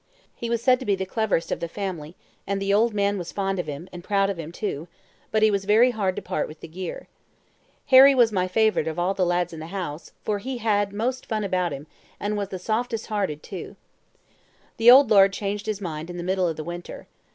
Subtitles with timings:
[0.35, 2.15] He was said to be the cleverest of the family,
[2.47, 4.87] and the old man was fond of him, and proud of him too,
[5.29, 7.07] but he was very hard to part with the gear.
[7.89, 11.27] Harry was my favourite of all the lads in the house, for he had most
[11.27, 11.85] fun about him,
[12.19, 13.75] and was the softest hearted too.
[14.77, 17.05] The old laird changed his mind in the middle of the winter.